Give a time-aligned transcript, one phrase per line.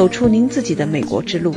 [0.00, 1.54] 走出您自己的美国之路。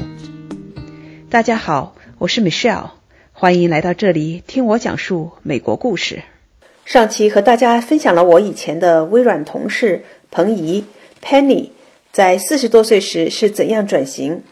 [1.29, 2.89] 大家好，我是 Michelle，
[3.31, 6.23] 欢迎来到这里听我讲述美国故事。
[6.83, 10.83] 上期和大家分享了我以前的微软同事彭怡
[11.23, 11.69] Penny
[12.11, 14.43] 在四十多岁时是怎样转型。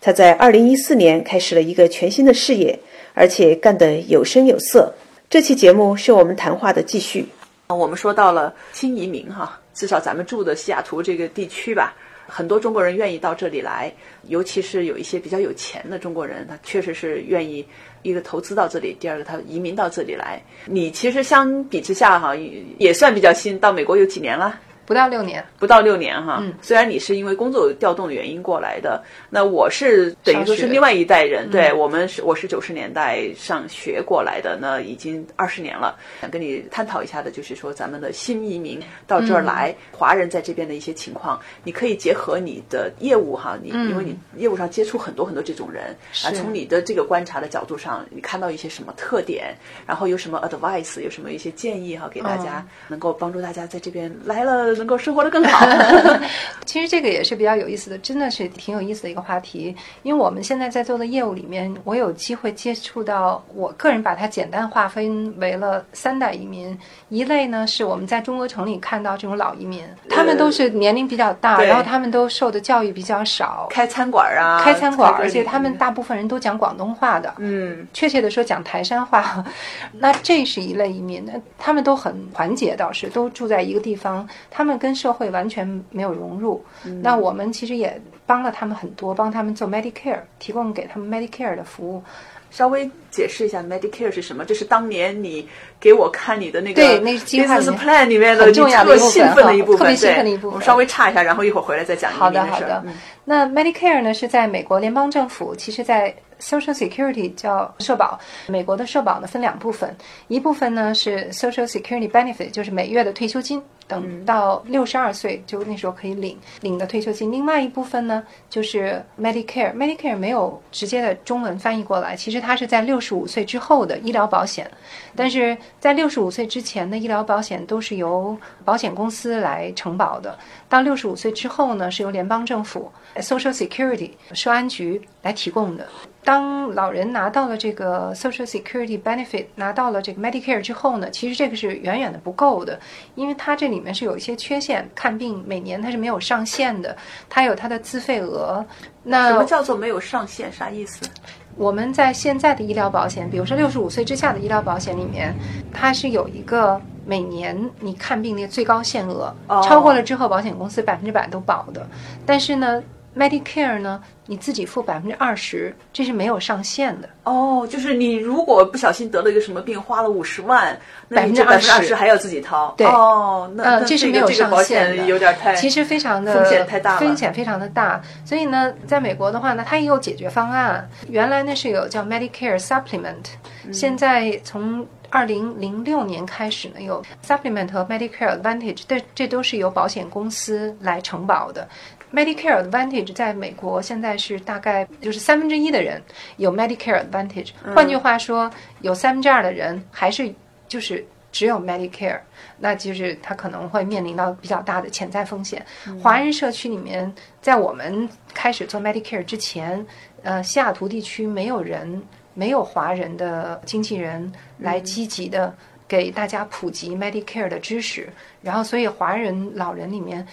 [0.00, 2.80] 他在二零一四年开始了一个全新的事业，
[3.12, 4.94] 而且干得有声有色。
[5.28, 7.26] 这期节目是我们谈话的继续。
[7.68, 11.94] 我们说到了新移民哈，至少咱们住的西雅图这个地区吧。
[12.26, 13.92] 很多中国人愿意到这里来，
[14.28, 17.64] 尤其是有一些比较有钱的中国人，他确实是愿意
[18.02, 20.42] 一个投资到这里，第二个他移民到这里来。
[20.66, 22.34] 你其实相比之下哈，
[22.78, 24.60] 也算比较新，到美国有几年了？
[24.86, 26.42] 不到六年，不到六年哈。
[26.62, 31.50] 虽然你是因为工作调动的原因过来的，那我是等于说是另外一代人。
[31.50, 35.98] 对我们是我是九十年代上学过来的，那已经二十年了。
[36.20, 45.84] 想跟你探讨一下的，就是说咱们的新移民到这儿来，华人在这边的一些情况，你可以结合你的业务哈，你因为你业务上接触很多很多这种人
[46.24, 49.52] 啊，从你的这个观察的角度上，你看到一些什么特点，
[49.84, 54.75] 然后有什么 advice，有什么一些建议哈，给大家能够帮助大家在这边来了。
[54.76, 55.66] 能够生活的更好。
[56.64, 59.74] 其实这个也是比较有意思的，真的是挺有意思的一个话题。
[60.02, 66.76] 因为我们现在在做的业务里面，我有机会接触到，我个人把它简单划分为了三代移民。
[67.08, 79.44] 一类呢是我们在中国城里看到这种老移民，他们都是年龄比较大，然后他们都受的教育比较少，开餐馆啊，开餐馆，而且他们大部分人都讲广东话的，嗯，确切的说讲台山话。
[79.98, 86.64] 那这是一类移民，那他们都很团结，倒是都住在一个地方，他们跟社会完全没有融入。
[87.02, 92.02] 那我们其实也帮了他们很多，帮他们做 Medicare，提供给他们 Medicare 的服务。
[92.48, 94.44] 稍微解释一下 Medicare 是什么？
[94.44, 95.46] 这是当年你
[95.78, 100.58] 给我看你的那个对那计划 plan 里面的特别兴奋的一部分，特别兴奋的一部分。
[100.58, 102.82] 我稍微差一下，然后一会儿回来再讲好的，好的。
[103.24, 108.18] 那 Medicare 呢是在美国联邦政府，其实在 Social Security 叫社保。
[108.46, 109.94] 美国的社保呢分两部分，
[110.28, 113.60] 一部分呢是 Social Security Benefit，就是每月的退休金。
[113.88, 117.30] 等到六十二岁，就那时候可以领领的退休金。
[117.30, 124.70] 另外一部分呢，就是 Medicare，Medicare 没有直接的中文翻译过来，其实它是在六十五岁之后的医疗保险。
[125.14, 130.38] 但是在六十五岁之前的医疗保险都是由保险公司来承保的，
[130.68, 135.86] 到六十五岁之后呢，是由联邦政府 Social Security 社安局来提供的。
[136.26, 142.76] 当老人拿到了这个 Social Security Benefit，拿到了这个 Medicare 之后呢，其实这个是远远的不够的，
[143.14, 146.96] 因为它这里面是有一些缺陷，看病每年它是没有上限的，
[147.28, 148.66] 它有它的自费额。
[149.04, 150.50] 那什么叫做没有上限？
[150.50, 151.08] 啥意思？
[151.54, 155.32] 我们在现在的医疗保险，比如说六十五岁之下的医疗保险里面，
[155.72, 159.32] 它是有一个每年你看病的最高限额，
[159.62, 161.86] 超过了之后，保险公司百分之百都保的。
[162.26, 162.82] 但是呢。
[163.16, 167.08] Medicare 呢，你自己付百分之二十，这是没有上限的。
[167.24, 170.78] 哦，就是你如果不小心得了一个什么病，花了五十万，
[171.08, 172.74] 百分之二十还要自己掏。
[172.76, 178.00] 对，哦，那这是没有上限的，有点太，其实非常的风险太大了，风险非常的大。
[178.24, 180.86] 所以呢，在美国的话呢，它也有解决方案。
[181.08, 183.24] 原来呢是有叫 Medicare Supplement，
[183.72, 191.66] 现在从二零零六年开始呢，有 Supplement 和 Medicare Advantage，这这都是由保险公司来承保的。
[192.12, 196.00] Medicare Advantage 在美国现在是大概就是三分之一的人
[196.36, 198.50] 有 Medicare Advantage，换句话说，
[198.80, 200.32] 有三分之二的人还是
[200.68, 202.20] 就是只有 Medicare，
[202.58, 205.64] 那就是他可能会面临到比较大的潜在风险。
[206.00, 207.12] 华人社区里面，
[207.42, 209.84] 在我们开始做 Medicare 之前，
[210.22, 212.02] 呃，西雅图地区没有人
[212.34, 215.52] 没有华人的经纪人来积极的
[215.88, 218.08] 给大家普及 Medicare 的知识，
[218.40, 220.26] 然后所以华人老人里面。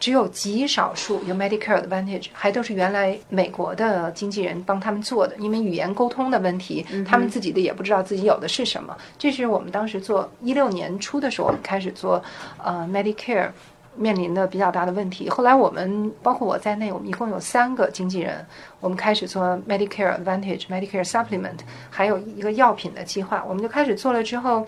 [0.00, 8.96] 只有极少数有 Medicare Advantage，还都是原来美国的经纪人帮他们做的，因为语言沟通的问题，他们自己的也不知道自己有的是什么。
[9.18, 12.20] 这是我们当时做一六年初的时候，我们开始做
[12.64, 13.50] 呃 Medicare
[13.94, 15.28] 面临的比较大的问题。
[15.28, 18.46] 后来我们包括我在内，我们一共有三个经纪人，
[18.80, 21.58] 我们开始做 Medicare Advantage、Medicare Supplement，
[21.90, 24.66] 还有一个药品的计划，我们就开始做了之后。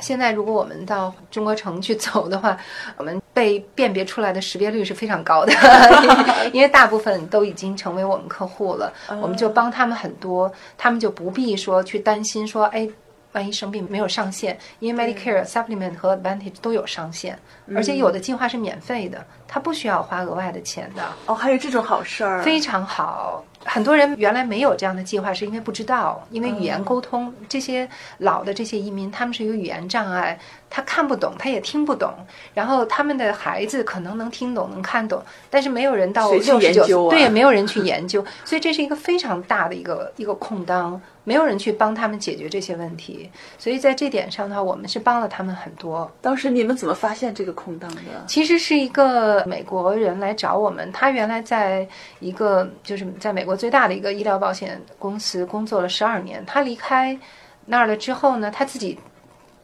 [0.00, 2.56] 现在，如果我们到中国城去走的话，
[2.96, 5.52] 我们被辨别出来的识别率是非常高的，
[6.52, 8.92] 因为大部分都已经成为我们客户了。
[9.20, 12.88] 我们就帮他们很多，他们就不必说去担心说，哎，
[13.32, 17.38] 万一生病没有上限，因为 Medicare Supplement 和 Advantage 都有上限，
[17.74, 21.02] 而且有的计划是免费的，它不需要花额外的钱的。
[21.26, 23.44] 哦，还有这种好事儿，非常好。
[23.64, 27.88] 很多人原来没有这样的计划，是因为不知道，因为语言沟通，这些
[28.18, 30.38] 老的这些移民他们是有语言障碍，
[30.68, 32.12] 他看不懂，他也听不懂。
[32.54, 43.30] 然后他们的孩子可能能听懂、能看懂，但是没有人到六十九，对，也没有人去研究，所以这是一个非常大的一个一个空当，没有人去帮他们解决这些问题。
[43.58, 46.10] 所以在这点上的话，我们是帮了他们很多。
[46.20, 48.00] 当时你们怎么发现这个空档的？
[48.26, 51.86] 其实是一个美国人来找我们，他原来在
[52.20, 57.18] 一个就是在美国最大的一个医疗保险公司工作了十二年，他离开
[57.66, 58.98] 那儿了之后呢，他自己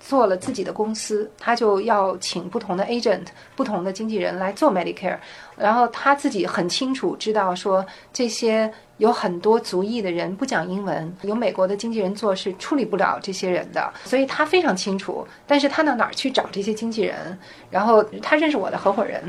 [0.00, 5.18] 做了自己的公司，他就要请不同的 agent、不同的经纪人来做 Medicare，
[5.56, 8.72] 然后他自己很清楚知道说这些。
[8.98, 15.24] 有很多族裔的人不讲英文，有美国的经纪人做是处理不了这些人的，所以他非常清楚。
[15.46, 17.38] 但是他到哪儿去找这些经纪人？
[17.70, 19.22] 然后他认识我的合伙人，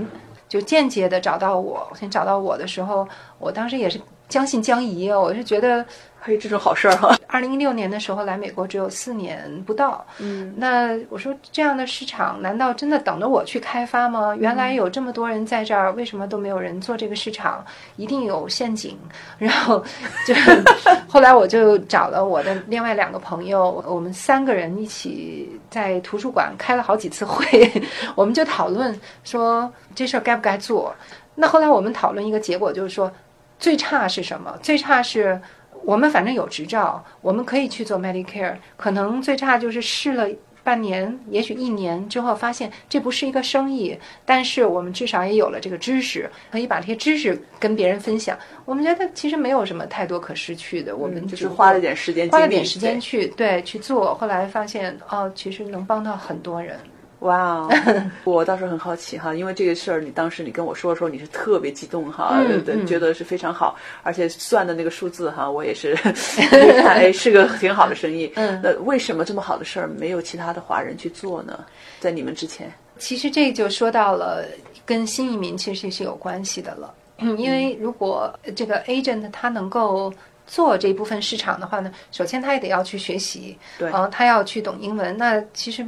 [0.47, 1.87] 就间接的找到我。
[1.99, 3.07] 先找到我的时候，
[3.37, 5.85] 我当时也是将信将疑，我是觉得
[6.19, 7.15] 还有这种好事儿哈。
[7.27, 14.35] 二零一六年的时候来美国只有四年不到，嗯，那我说这样的市场难道真的等着我去开发吗？
[14.35, 17.63] 原来有这么多人在这儿，为什么都没有人做这个市场？
[17.97, 18.97] 一定有陷阱。
[19.37, 19.83] 然后
[20.25, 20.63] 就是
[21.07, 27.71] 后来我就找了我的另外两个朋友，我们三个人一起在图书馆开了好几次会，
[28.15, 30.93] 我们就讨论说这事儿该不该做。
[31.35, 33.11] 那后来我们讨论一个结果，就是说
[33.59, 34.57] 最差是什么？
[34.63, 35.39] 最差是。
[35.83, 38.55] 我们反正有执照，我们可以去做 Medicare。
[38.77, 40.27] 可能最差就是试了
[40.63, 48.37] 半年，也许一年之后发现这不是一个生意，但是我们至少也有了这个知识，可以把这些知识跟别人分享。
[48.65, 56.77] 我们觉得其实没有什么太多可失去的，我们就是花了点时间，花了点时间去对去做，后来发现哦，其实能帮到很多人。
[57.19, 57.69] 哇哦，
[58.23, 66.13] 我倒是很好奇哈，因为这个事儿，你当时你跟我说的时候，你是特别激动哈，嗯嗯觉得是非常好，而且算的那个数字哈，我也是看
[66.95, 68.31] 哎是个挺好的生意。
[68.35, 71.65] 嗯那为什么这么好的事儿没有其他的华人去做呢？
[71.99, 74.45] 在你们之前，其实这就说到了
[74.85, 80.11] 跟新移民其实是有关系的了，嗯因为如果这个 agent 他能够
[80.47, 85.15] 做这部分市场的话呢，首先他也得要去学习，对然后、他要去懂英文。
[85.17, 85.85] 那其实，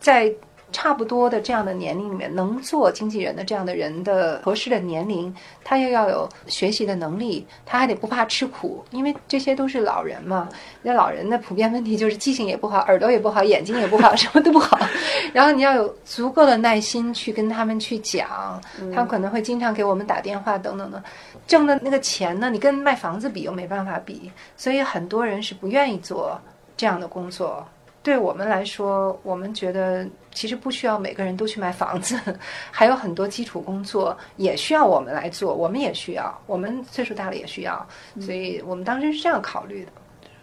[0.00, 0.32] 在
[0.72, 5.34] 差不多的这样的年龄里面，能做经纪人的这样的人的合适的年龄，
[5.64, 10.48] 他又要有学习的能力，他还得不怕吃苦，因为这些都是老人嘛。
[10.82, 14.78] 那老人的普遍问题就是记性也不好，耳朵也不好，眼睛也不好，什么都不好。
[15.32, 18.60] 然后你要有足够的耐心去跟他们去讲，
[18.92, 21.02] 他们可能会经常给我们打电话等等的。
[21.46, 26.40] 挣的那个钱呢，你跟卖房子比又没办法比，所以很多人是不愿意做
[26.76, 27.66] 这样的工作。
[28.02, 32.18] 对我们来说，我们觉得其实不需要每个人都去买房子，
[32.72, 37.86] 还有很多基础工作也需要我们来做，我们也需要，我们岁数大了也需要，
[38.20, 39.92] 所以我们当时是这样考虑的。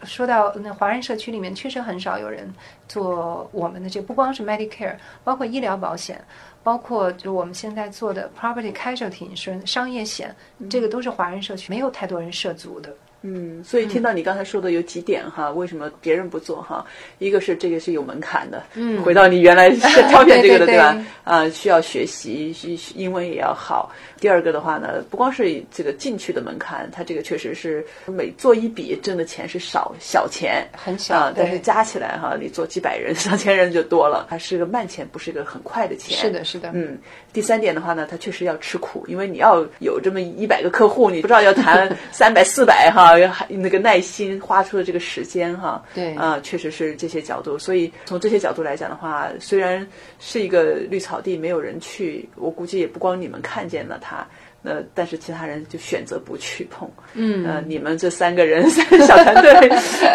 [0.04, 2.54] 说到那华人社区里面，确实很少有人
[2.88, 6.24] 做我们的这，不光是 Medicare，包括医疗保险，
[6.62, 10.36] 包括就我们现在做的 Property Casualty Insurance 商业险，
[10.70, 12.96] 这个都是华人社区没有太多人涉足的。
[13.30, 16.86] 嗯，所以听到你刚才说的有几点哈，为什么别人不做哈？
[17.20, 21.04] 一个是这个是有门槛的，嗯回到你原来是挑选这个的对对吧对？
[21.26, 23.92] 啊，需要学习，需英文也要好。
[24.20, 36.18] 第二个的话呢，不光是这个进去的门槛，它这个确实是每做一笔挣的钱是少小钱，很小啊，但是加起来哈，你做几百人、上千人就多了，它是个慢钱，不是一个很快的钱。
[36.18, 36.98] 是的，是的，嗯，
[37.34, 47.58] 第三点的话呢，它确实要吃苦，因为你要有这么一百个客户，你不知道要谈 三百、四百哈，要那个耐心花出的这个时间哈，对啊、确实是这些角度。
[47.58, 49.86] 所以从这些角度来讲的话，虽然
[50.20, 54.28] 是一个绿草地，没有人去，我估计也不光你们看见了它。
[54.68, 58.84] 那但是其他人就选择不去碰，嗯呃，你们这三个人 小
[59.24, 59.70] 团队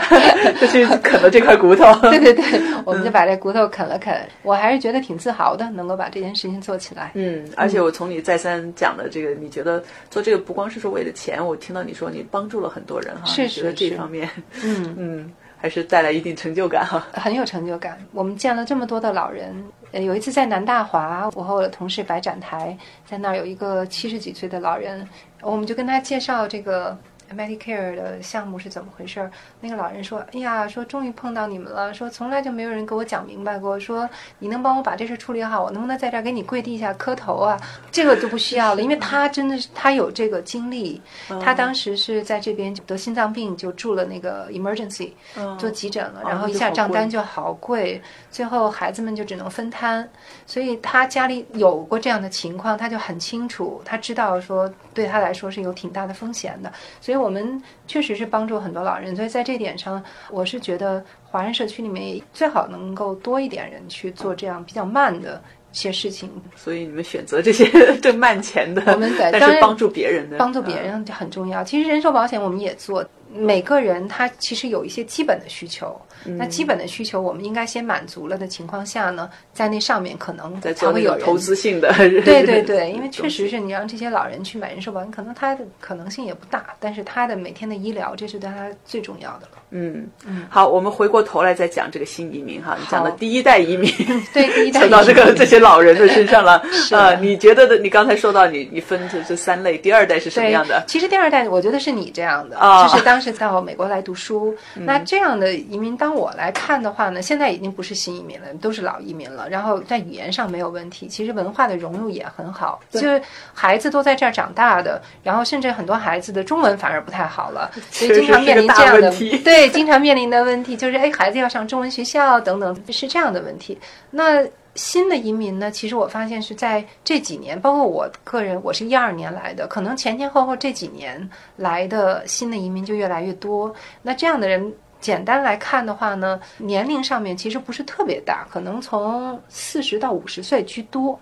[0.61, 2.45] 就去啃了这块骨头，对对对，
[2.85, 4.15] 我们就把这骨头啃了啃。
[4.43, 7.13] 我还是觉得挺自豪的，能够把这件事情做起来。
[7.15, 14.29] 嗯，而且我从你再三讲的这个，你觉得做这个不光是说为了钱，我听到你说你帮助了很多人哈，是你觉得是是这方面，
[14.63, 15.33] 嗯嗯，
[15.63, 17.07] 还是带来一定成就感哈。
[17.15, 17.97] 很有成就感。
[18.11, 22.77] 我们见了这么多的老人，有一次在南大华，我和我的同事摆展台，
[23.07, 25.09] 在那儿有一个七十几岁的老人，
[25.41, 26.99] 我们就跟他介绍这个
[27.33, 29.31] Medicare 的项目是怎么回事儿。
[29.61, 34.09] 那个老人说：“哎呀，说终于碰到你们了，说从来就没有人给我讲明白过，说
[34.39, 37.59] 你能帮我把这事处理好，我能不能在这儿给你跪地下磕头啊？
[37.91, 41.01] 这个就不需要了，因为他真的是他有这个经历，
[41.43, 45.57] 他当时是在这边得心脏病，就住了那个 emergency，嗯。
[45.59, 50.09] 做急诊了，哦然后一下账单就好贵，最后孩子们就只能分摊，
[50.45, 65.41] 所以他家里有过这样的情况，他就很清楚，他知道说对他来说是有挺大的风险的，所以我们确实是帮助很多老人，所以在这点上，我是觉得华人社区里面最好能够多一点人去做这样比较慢的
[65.73, 66.29] 一些事情。
[66.57, 67.65] 所以你们选择这些
[68.01, 71.65] 挣慢钱的，我们但是帮助别人的，帮助别人很重要。
[71.65, 73.05] 其实人寿保险我们也做。
[73.35, 81.93] 每个人他其实有一些基本的需求，那基本的需求我们应该先满足了的情况下呢，在那上面可能才会有投资性的。
[82.25, 89.59] 对对对，因为确实是你让这些老人去买人寿保险，可能他的可能性也不大，但是他的每天的医疗，这是对他最重要的了。
[89.71, 93.91] 嗯嗯，好，我们回过头来再讲这个新移民哈，你讲的第一代移民，
[94.35, 96.63] 对第一代 讲到这个这些老人的身上了。
[96.93, 97.79] 呃，你觉得的？
[97.79, 100.85] 你刚才说到你你分这这三类，第二代是什么样的？
[100.87, 109.49] 其实第二代我觉得是你这样的，就是当时到美国来读书，那这样的移民，当我来看的话呢，现在已经不是新移民了，都是老移民了。
[109.49, 113.23] 然后在语言上没有问题，其实文化的融入也很好，就是
[113.55, 119.11] 孩子都在这儿长大的，然后甚至很多孩子的中文反而不太好了，所以经常面临这样的
[119.45, 119.69] 对。
[119.71, 123.79] 经常面临的问题就是，哎，孩子要上中文学校等等，是这样的问题。
[124.11, 125.71] 那新的移民呢？
[125.71, 133.75] 其实我发现是在这几年，包括我个人，我是一二年来的，可能前前后后这几年来的新的移民就越来越多。
[134.01, 141.19] 那这样的人，简单来看的话呢，年龄上面其实不是特别大，可能从四十到五十岁居多。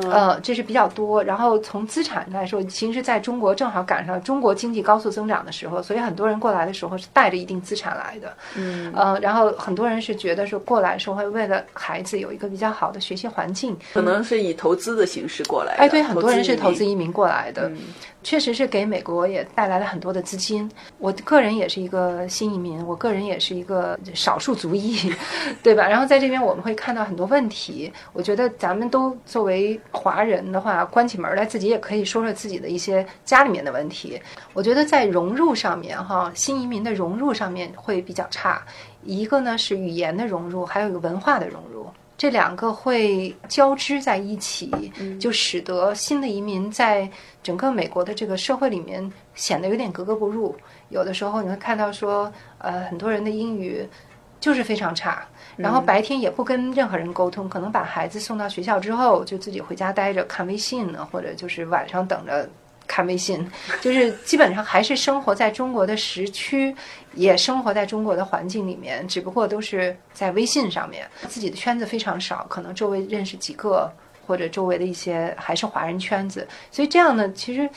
[0.00, 1.22] 呃，这是比较多。
[1.22, 8.32] 然后从资产来说，其实在中国正好赶上中国经济高速增长的时候，所以很多人过来的时候是带着一定资产来的。
[8.56, 15.74] 嗯，呃，然后很多人是觉得说过来时候会为了孩子有一个比较好的学习环境，可能是以投资的形式过来。
[15.74, 17.70] 哎，对，很多人是投资移民过来的。
[18.22, 20.70] 确实是给美国也带来了很多的资金。
[20.98, 25.12] 我个人也是一个新移民，我个人也是一个少数族裔，
[25.62, 25.86] 对吧？
[25.88, 27.92] 然后在这边我们会看到很多问题。
[28.12, 34.20] 我觉得咱们都作为华人的话，关起门来自己也可以说说自己的一些家里面的问题。
[34.52, 38.62] 我觉得在融入上面，哈，新移民的融入上面会比较差。
[39.02, 41.86] 一个呢是语言的融入，还有一个文化的融入。
[42.22, 44.70] 这两个会交织在一起，
[45.18, 47.10] 就使得新的移民在
[47.42, 50.54] 整个美国的这个社会里面显得有点格格不入。
[50.88, 53.84] 有的时候你会看到说，呃，很多人的英语
[54.38, 55.26] 就是非常差，
[55.56, 62.48] 然后白天也不跟任何人沟通，可能把孩子送到学校之后就自己回家待着看微信呢，或者就是晚上等着。
[62.86, 63.44] 看微信，
[63.80, 66.74] 就是基本上还是生活在中国的时区，
[67.14, 73.90] 也生活在中国的环境里面，只不过都是在微信上面，自己的圈子非常少，可能周围认识几个，
[74.26, 77.68] 或者周围的一些还是华人圈子，所以这样呢，其实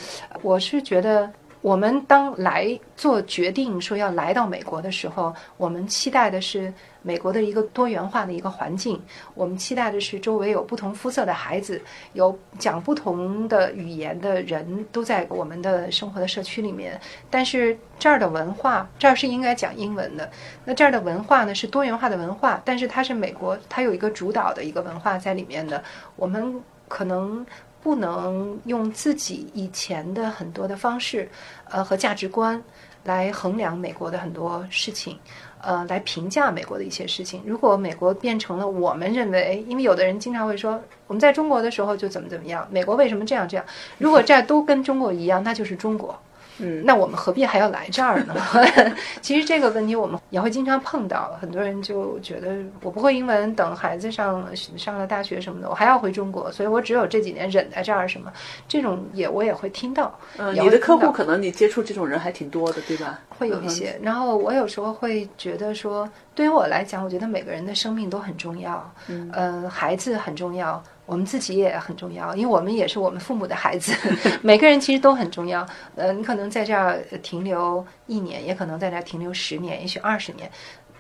[0.42, 1.32] 我是觉得。
[1.62, 6.72] 我们当来做决定说要来到美国的时候，我们期待的是
[7.06, 9.00] 美国的一个多元化的一个环境。
[9.36, 11.80] 我们期待的是周围有不同肤色的孩子，
[12.14, 17.00] 有讲不同的语言的人都在我们的生活的社区里面。
[17.30, 20.28] 但是这儿的文化，这儿是应该讲英文的。
[20.64, 25.84] 那这儿的文化呢是多元化的文化，但是它是美国，它有一个主导的一个文化在里面的。
[26.16, 27.46] 我们可能。
[27.86, 31.30] 不能用自己以前的很多的方式，
[31.70, 32.60] 呃和价值观
[33.04, 35.20] 来衡量美国的很多事情，
[35.66, 37.42] 呃来评价美国的一些事情。
[37.46, 43.66] 如果美国变成了我们认为，因为有的人经常会说，我们在中国的时候就怎么怎么样，美国为什么这样这样？
[43.98, 46.18] 如果这都跟中国一样，那就是中国。
[46.60, 48.36] 嗯，那我们何必还要来这儿呢？
[49.22, 54.46] 其实这个问题我们也会经常碰到，很多人就觉得我不会英文，等孩子上
[54.78, 58.32] 上了大学什么的，我还要回中国，所以我只有这几年忍在这儿什么，
[58.68, 60.18] 这种也我也会听到。
[60.38, 63.20] 嗯，你的客户可能你接触这种人还挺多的，对吧？
[63.38, 64.00] 会有一些。
[64.02, 68.94] 然后我有时候会觉得说，对于我来讲，我觉得每个人的生命都很重要。
[69.08, 70.82] 嗯，呃，孩子很重要。
[71.06, 73.94] 我们自己也很重要，因为我们也是我们父母的孩子。
[74.42, 75.66] 每个人其实都很重要。
[75.96, 80.50] 呃，你可能在这儿停留一年，也可能在这儿停留十年，也许二十年。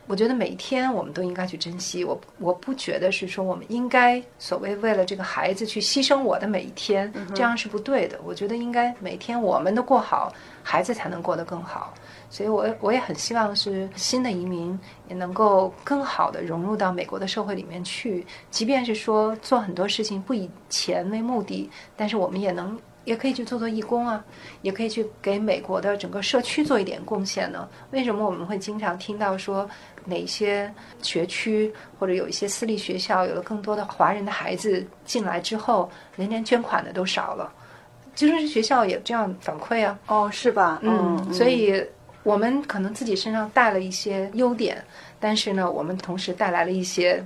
[0.07, 2.03] 我觉得每一天我们都应该去珍惜。
[2.03, 8.19] 我我不觉得是说我们应该所谓为了这个孩子去牺牲我的每一天，这样是不对的。
[8.23, 10.31] 我觉得应该每天我们都过好，
[10.63, 11.93] 孩子才能过得更好。
[12.29, 18.25] 所以，我我也很希望是新的移民也能够更好的融入到美国的社会里面去。
[18.51, 24.23] 即便是说做很多事情不以钱为目的，但是我们也能也可以去做做义工啊，
[24.61, 27.67] 也可以去给美国的整个社区做一点贡献呢。
[27.91, 29.67] 为什么我们会经常听到说
[30.03, 30.69] 哪些
[31.01, 37.49] 学区或者有一些私立学校有了更多的华人的孩子进来之后，年年捐款的都少了？
[38.15, 39.97] 其实学校也这样反馈啊。
[40.07, 40.79] 哦，是吧？
[40.81, 41.81] 嗯，所以。
[42.25, 44.83] 我们可能自己身上带了一些优点，
[45.19, 47.23] 但是呢，我们同时带来了一些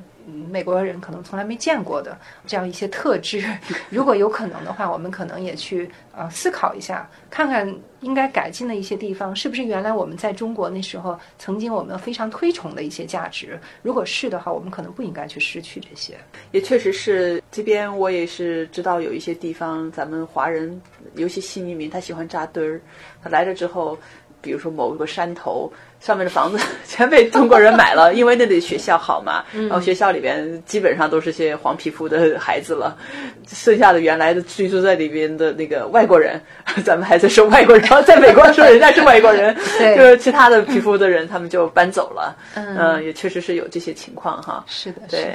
[0.50, 3.44] 美国人可能从来没见过的这样一些特质。
[3.90, 13.60] 如果有可能的话，我们可能也去呃思考一下，看看应该改进的一些地方是不是原来我们在中国那时候曾经我们非常推崇的一些价值。
[13.82, 16.18] 如果是的话，我们可能不应该去失去这些。
[16.52, 20.82] 也确实是，这边我也是知道有一些地方，咱们华人，
[21.16, 22.82] 尤其新移民，他喜欢扎堆儿，
[23.24, 23.98] 他来了之后。
[24.42, 25.70] 比如说某个山头
[26.00, 32.98] 上面的房子 全被中国人买了， 因为那里学校好嘛，然后学校里边基本上都是些黄皮肤的孩子了，
[33.48, 36.42] 剩下的原来的居住在里边的那个外国人，
[36.84, 39.56] 咱们还在说外国人，在美国说人家是外国人，
[39.96, 45.34] 就是其他的皮肤的人他们就搬走了，嗯，也确实是有这些情况哈，是的，是的。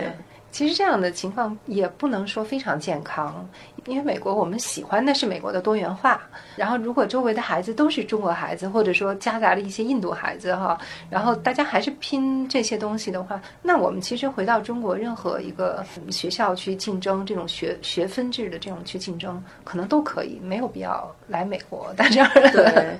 [0.55, 3.45] 其实这样的情况也不能说非常健康，
[3.87, 6.23] 因为美国我们喜欢的是美国的多元化。
[6.55, 10.79] 然后，如果周围的孩子都是中国孩子，或者说夹杂了一些印度孩子哈，
[11.11, 21.93] 然后大家还是拼这些东西的话，那我们其实回到中国任何一个学校去竞争这种学学分制的这种去竞争，可能都可以，没有必要来美国。
[21.97, 22.31] 但这样，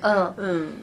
[0.01, 0.73] 嗯嗯。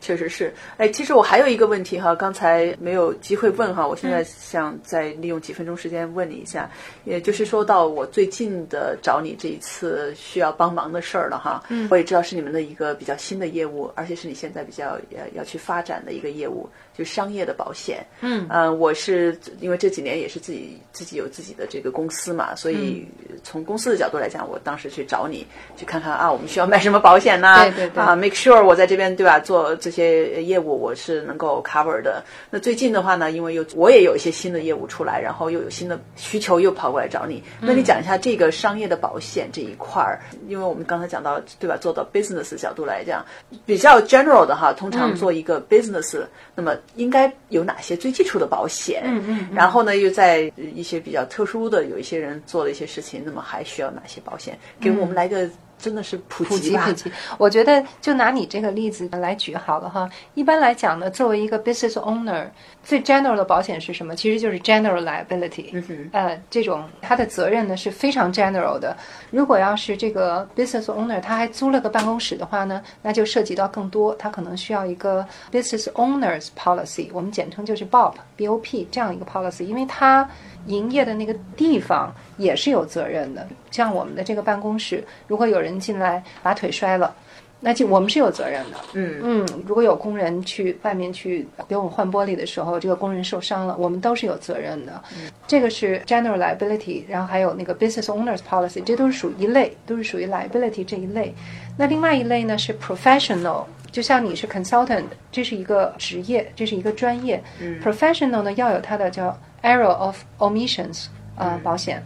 [0.00, 6.70] 确实是，哎，其实我还有一个问题哈，刚才没有机会问哈，我现在想再利用几分钟时间问你一下，
[7.04, 16.68] 也就是说到我最近的找你这一次需要帮忙的事儿了哈，嗯，我也知道是你们的一个比较新的业务，而且是你现在比较要要去发展的一个业务。
[16.96, 23.06] 就商业的保险，嗯，呃，我是因为这几年也是自己自己有自己的这个公司嘛，所以
[23.44, 27.62] 从公司的角度来讲，我当时去找你去看看啊，我们需要卖什么保险呢？
[27.62, 32.22] 对对对，啊，make sure 我在这边对吧，做这些业务我是能够 cover 的。
[32.50, 43.24] 那最近的话呢，因为又我也有一些新的业务出来，然后又有新的需求又跑过来找你，那你讲一下这个商业的保险这一块儿，因为我们刚才讲到对吧，做到 business 角度来讲，
[43.64, 46.20] 比较 general 的哈，通常做一个 business，
[46.54, 46.76] 那么。
[46.96, 49.02] 应该有哪些最基础的保险？
[49.04, 54.58] 嗯嗯，然后呢，又在一些比较特殊的，有一些人做了一些事情，那么还需要哪些保险？
[54.80, 55.48] 给我们来个。
[55.78, 60.08] 真的是普及普及，我觉得就拿你这个例子来举好了哈。
[60.34, 62.46] 一般来讲呢，作为一个 business owner，
[62.82, 64.16] 最 general 的保险是什么？
[64.16, 65.82] 其实就是 general liability。
[66.12, 68.96] 呃，这种它的责任呢是非常 general 的。
[69.30, 80.28] 如果要是这个 business owner 他还租了个办公室的话呢，那就涉及到更多，他可能需要一个 business owners policy，我们简称就是 BOP，BOP 这样一个 policy，因为他。
[80.66, 87.14] 营业的那个地方也是有责任的，像我们的这个办公室，如果有人进来把腿摔了，
[87.60, 88.76] 那就我们是有责任的。
[88.92, 95.02] 嗯嗯，如果有工人去外面去给我们换玻璃的时候，这个工人受伤了，我们都是有责任的。
[95.46, 101.34] 这个是 general liability，然后还有那个 business owners policy，这都是属于一类，都是属于 liability 这一类。
[101.76, 107.42] 那另外一类呢是 professional，就像你是 consultant，这是一个职业，这是一个专业。
[107.82, 109.36] professional 呢要有它的叫。
[109.62, 112.02] Error of omissions，呃，保险，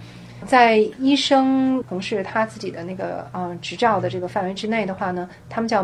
[0.46, 5.82] 在医生从事他自己的那个呃执照的这个范围之内的话呢，他们叫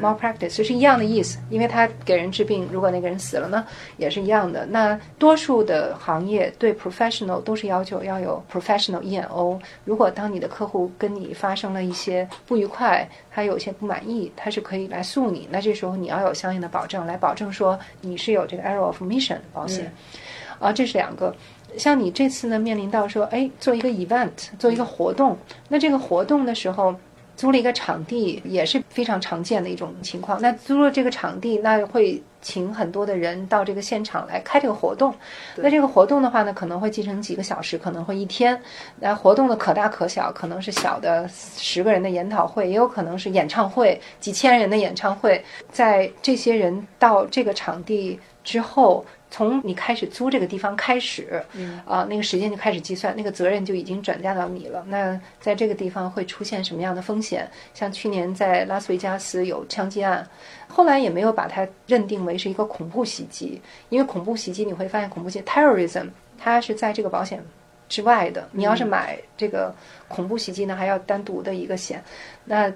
[0.00, 3.66] malpractice，malpractice 就是一样的意思，因为他给人治病，如果那个人死了呢，
[3.96, 4.64] 也是一样的。
[4.66, 9.58] 那多数的行业对 professional 都是要求要有 professional E&O。
[9.84, 15.48] 如果当你的客户跟你发生了一些不愉快，他有些不满意，他是可以来诉你。
[15.50, 19.92] 那这时候你要有相应的保证，来保证说你是有这个 error of omission 保险。
[20.58, 21.34] 啊，这是两个。
[21.76, 25.36] 像你这次呢，面临到说，哎，做一个 event，做一个活动。
[25.68, 26.94] 那这个活动的时候，
[27.36, 30.40] 租了一个场地，也是非常常见的一种情况。
[30.40, 35.14] 那租了这个场地，那会请很多的人到这个现场来开这个活动。
[35.56, 38.60] 那这个活动的话呢，可能会进行几个小时，可能会一天。
[39.00, 45.42] 那活动的可大可小，可能是小的十个人的研讨会，也有可能是演唱会，几千人的演唱会。
[45.70, 49.04] 在这些人到这个场地之后。
[49.32, 51.42] 从你开始租这个地方开始，
[51.86, 54.84] 啊，那个时间就开始计算，那个责任就已经转嫁到你了。
[54.86, 57.50] 那在这个地方会出现什么样的风险？
[57.72, 60.28] 像去年在拉斯维加斯有枪击案，
[60.68, 67.42] 后来也没有把它认定为是一个恐怖袭击，因为恐怖袭击你会发现恐怖袭 terrorism 它是在这个保险
[67.88, 68.46] 之外的。
[68.52, 69.74] 你要是买这个
[70.08, 72.04] 恐怖袭击呢，还要单独的一个险。
[72.44, 72.70] 那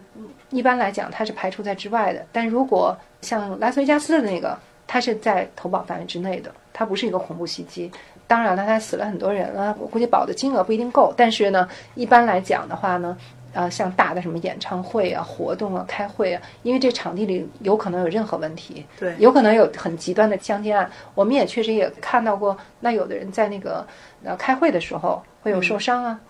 [0.48, 2.24] 一般来讲它是排除在之外的。
[2.32, 4.58] 但如果像拉斯维加斯的那个。
[4.86, 7.90] 它是在投保范围之内的，它不是一个恐怖袭击。
[8.28, 11.14] 当然了，它死了很多人了，我估计保的金额不一定够。
[11.16, 13.16] 但是呢，一般来讲的话呢，
[13.52, 20.90] 呃，像大的什么演唱会啊、活动啊、开会啊，因为这场地里有可能有任何问题，对，有可能有很极端的枪击案。
[21.14, 23.86] 我们也确实也看到过，那有的人在那个
[24.24, 26.20] 呃开会的时候会有受伤啊。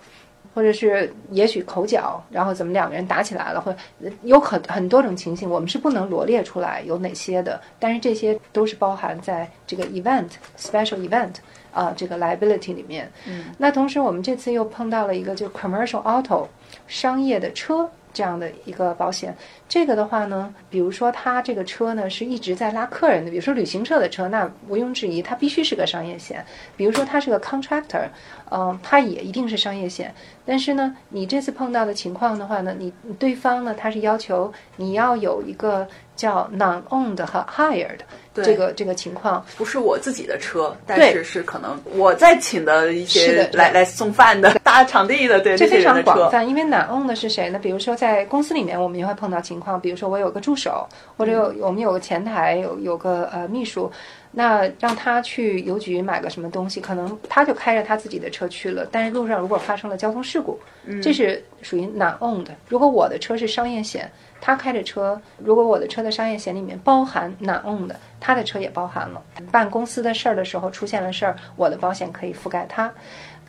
[0.57, 3.77] 或者是也许口角，然后怎么两个人打起来了，或
[4.23, 11.35] 有很很多种情形，我们是不能罗列出来有哪些的，但是这些都是包含在这个 event special event
[11.75, 13.13] 啊这个 liability 里面。
[13.27, 16.47] 嗯，那同时我们这次又碰到了一个就 commercial auto
[16.87, 17.87] 商业的车。
[18.17, 19.37] 这样的一个保险，
[19.69, 26.43] 这个的话呢，比如说他这个车呢是一直在拉客人的，比如说旅行社的车，那毋庸置疑，它必须是个商业险。
[26.79, 28.09] 比如说他是个 contractor，
[28.51, 30.15] 嗯，他也一定是商业险。
[30.47, 37.99] 但是呢，你这次碰到的情况的话呢，你对方呢他是要求你要有一个叫 non-owned 和 hired
[38.35, 46.47] 这个这个情况，不是我自己的车，但是是可能我在请的一些来来送饭的、搭场地的，对，这非常广泛。
[46.47, 47.59] 因为 non-owned 是谁呢？
[47.59, 53.91] 比如说在公司里面，我们也会碰到情况，比如说我有个助手，或者有我们有个前台，有有个呃秘书。
[54.33, 58.87] 那让他去邮局买个什么东西，可能他就开着他自己的车去了。
[58.93, 60.59] 但是路上如果发生了交通事故，
[61.03, 62.49] 这是属于 non-owned。
[62.69, 64.11] 如果我的车是商业险，
[64.41, 69.23] 他开着车，如果我的车的商业险里面包含 non-owned，他的车也包含了。
[69.51, 72.93] 办公司的事儿的时候出现了事儿，我的保险可以覆盖他。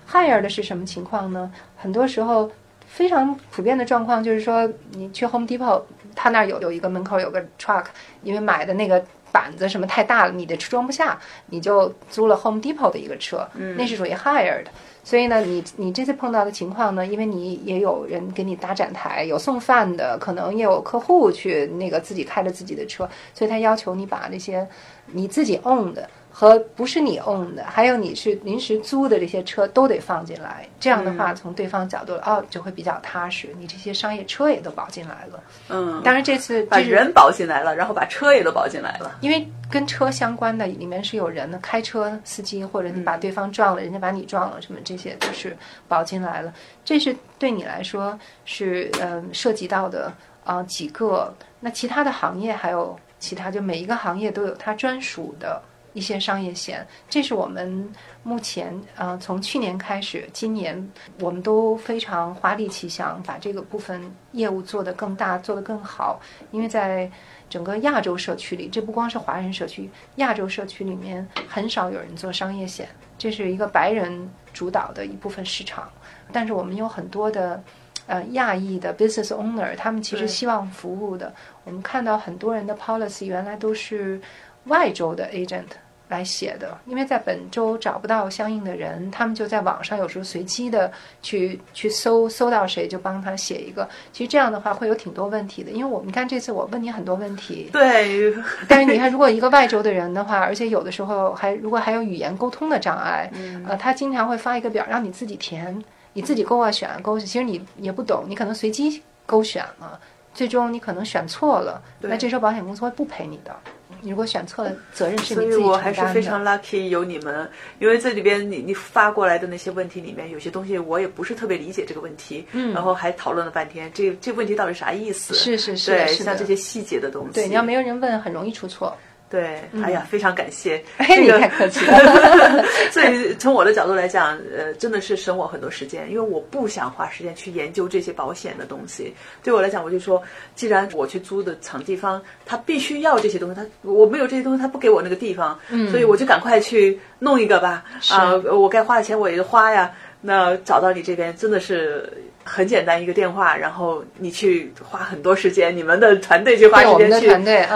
[0.10, 1.52] hire 的是什么情况呢？
[1.76, 2.50] 很多时候
[2.86, 5.82] 非常普遍的状况就是说，你去 Home Depot，
[6.16, 7.86] 他那儿有有一个门口有个 truck，
[8.24, 9.04] 因为买的那个。
[9.38, 11.20] 板子什么太大了，你的车装不下，
[11.52, 13.48] 你就租了 Home Depot 的一个车，
[13.78, 14.66] 那是属于 hired。
[15.04, 24.68] 所以呢，你你这次碰到的情况呢，因为你也有人给你搭展台，有送饭的，可能也有客户去那个自己开着自己的车，所以他要求你把那些
[25.14, 26.10] 你自己 own 的。
[26.40, 30.70] 和不是你 own 的，还有你是临时租的这些车都得放进来。
[30.80, 33.50] 这样的话，从对方角度哦，就会比较踏实。
[33.58, 35.44] 你这些商业车也都保进来了。
[35.70, 39.18] 嗯，当然这次把人保进来了，然后把车也都保进来了。
[39.22, 46.54] 因为跟车相关的里面是有人的，开车司机或者你把对方撞了，人家把你撞了，什么这些都是保进来了。
[46.86, 51.34] 这是对你来说是嗯涉及到的啊几个。
[51.60, 55.60] 那其他的行业还有其他，就每一个行业都有它专属的。
[55.98, 64.00] 一些商业险，这是我们目前呃从去年开始，今年我们都非常花力气想把这个部分
[64.34, 66.22] 业务做得更大，做得更好。
[66.52, 67.10] 因为在
[67.50, 75.90] 整个亚洲社区里，这不光是华人社区，亚洲社区里面很少有人做商业险，这是一个白人主导的一部分市场。
[76.32, 77.64] 但是我们有很多的
[78.06, 81.34] 呃亚裔的 business owner，他们其实希望服务的。
[81.64, 84.22] 我们看到很多人的 policy 原来都是
[84.66, 85.66] 外州的 agent。
[86.08, 90.92] 来写的，因为在本周找不到相应的人，他们就在网上有时候随机的
[91.22, 93.88] 去去搜，搜到谁就帮他写一个。
[94.14, 98.34] 其实这样的话会有挺多问题的，因为我们看这次我问你很多问题，对。
[98.68, 103.30] 但是你看，如果一个外州的人的话，而且有的时候还如果还有语言沟通的障碍，
[103.68, 110.00] 呃，他经常会发一个表让你自己填，你自己勾啊选啊勾，其实你也不懂，你可能随机勾选了，
[110.34, 113.54] 最终你可能选错了，那这时候保险公司会不赔你的。
[114.02, 115.52] 你如果选错了，责任是你自己。
[115.52, 125.34] 所以我还是非常 lucky 有你们，因为这里边你你发过来的那些问题里面，有些东西我也不是特别理解这个问题，嗯，然后还讨论了半天，这这问题到底啥意思？
[125.34, 128.96] 是是是，对，像这些细节的东西，对，你要没有人问，很容易出错。
[129.30, 132.64] 对，哎呀，非常感谢， 这个太客气了。
[132.92, 139.14] 所以从我的角度来讲，呃，真的是省我很多时间，因为我不想花时间去研究这些保险的东西。
[139.44, 140.24] 对我来讲，我就说，
[140.56, 147.84] 既然我去租的场地方，他必须要这些东西，他我没有这些东西，他不给我那个地方，嗯，所以我就赶快去弄一个吧。
[148.10, 149.92] 啊，我该花的钱我也花呀。
[150.22, 152.12] 那找到你这边真的是。
[152.48, 157.28] 很简单，一个电话，然后你去花很多时间，你们的团队去花时间去，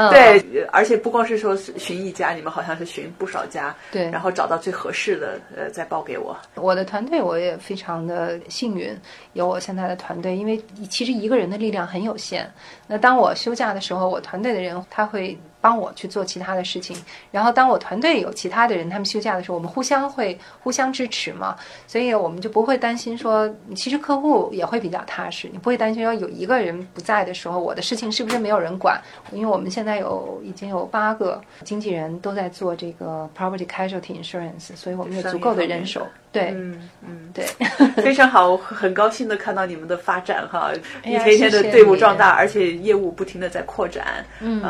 [0.09, 6.35] 对，而且不光是说寻一家，你们好像是寻不少家，对，然后找到最合适的，呃，再报给我。
[6.55, 8.97] 我的团队我也非常的幸运，
[9.33, 12.49] 有我现在的团队，因为其实一个人的力量很有限。
[12.87, 15.37] 那当我休假的时候，我团队的人他会。
[15.63, 16.97] 帮我去做其他的事情，
[17.29, 21.55] 然后当我团队有其他的人他们休假的时候，我们互相会互相支持嘛，
[21.85, 28.99] 所以我们就不会担心说，其实客户也会比较踏实，你不会担心说有一个人不在的时候，我的事情是不是没有人管？
[29.31, 36.07] 因为我们现在有已经有八个经纪人都在做这个 property casualty insurance，所以我们有足够的人手。
[36.31, 37.45] 对，嗯嗯，对，
[38.01, 40.71] 非常好，很高兴的看到你们的发展哈，
[41.03, 44.25] 一天一天的队伍壮大，而且业务不停的在扩展。
[44.39, 44.61] 嗯，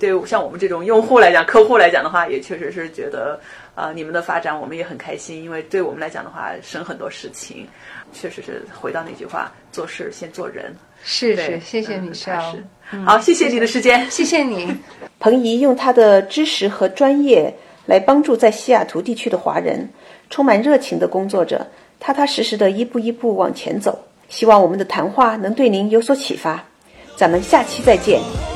[0.00, 3.38] 对，像我们这种用户来讲，客户来讲的话，也确实是觉得
[3.74, 7.66] 啊，你们的发展我们也很开心，因为对我们来讲的话，省很多事情。
[8.12, 10.72] 确实是回到那句话，做事先做人。
[11.02, 12.30] 是是，谢谢你，是
[13.04, 14.72] 好，谢谢你的时间，谢谢你。
[15.18, 17.52] 彭怡用他的知识和专业
[17.86, 19.88] 来帮助在西雅图地区的华人。
[20.30, 21.66] 充满热情的工作者，
[21.98, 24.06] 踏踏实实的一步一步往前走。
[24.28, 26.64] 希望我们的谈话能对您有所启发。
[27.16, 28.53] 咱们下期再见。